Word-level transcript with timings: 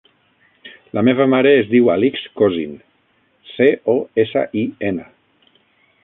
La 0.97 1.01
meva 1.09 1.25
mare 1.33 1.51
es 1.57 1.67
diu 1.73 1.91
Alix 1.95 2.23
Cosin: 2.41 2.73
ce, 3.51 3.67
o, 3.93 3.95
essa, 4.25 4.47
i, 4.63 4.65
ena. 4.89 5.07